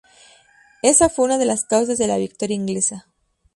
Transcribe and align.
Esa 0.81 1.09
fue 1.09 1.25
una 1.25 1.37
de 1.37 1.45
las 1.45 1.63
causas 1.65 1.99
de 1.99 2.07
la 2.07 2.17
victoria 2.17 2.55
inglesa. 2.55 3.05